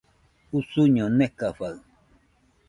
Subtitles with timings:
[0.57, 1.73] Usuño nekafaɨ